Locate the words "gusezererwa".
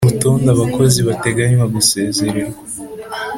1.75-2.59